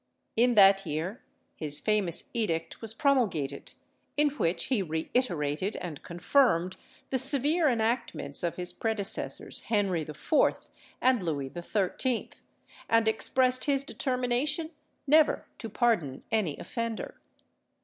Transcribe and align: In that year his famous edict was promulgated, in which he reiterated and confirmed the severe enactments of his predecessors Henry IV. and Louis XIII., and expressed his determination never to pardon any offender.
In 0.35 0.55
that 0.55 0.83
year 0.83 1.21
his 1.55 1.79
famous 1.79 2.31
edict 2.33 2.81
was 2.81 2.91
promulgated, 2.91 3.73
in 4.17 4.29
which 4.29 4.63
he 4.65 4.81
reiterated 4.81 5.75
and 5.75 6.01
confirmed 6.01 6.75
the 7.11 7.19
severe 7.19 7.69
enactments 7.69 8.41
of 8.41 8.55
his 8.55 8.73
predecessors 8.73 9.59
Henry 9.59 10.01
IV. 10.01 10.55
and 11.01 11.21
Louis 11.21 11.51
XIII., 11.55 12.31
and 12.89 13.07
expressed 13.07 13.65
his 13.65 13.83
determination 13.83 14.71
never 15.05 15.45
to 15.59 15.69
pardon 15.69 16.23
any 16.31 16.57
offender. 16.57 17.19